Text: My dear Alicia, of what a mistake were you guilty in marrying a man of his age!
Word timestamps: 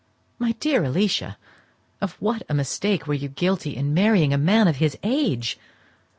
My 0.39 0.53
dear 0.53 0.83
Alicia, 0.83 1.37
of 2.01 2.13
what 2.19 2.41
a 2.49 2.55
mistake 2.55 3.05
were 3.05 3.13
you 3.13 3.29
guilty 3.29 3.75
in 3.75 3.93
marrying 3.93 4.33
a 4.33 4.35
man 4.39 4.67
of 4.67 4.77
his 4.77 4.97
age! 5.03 5.59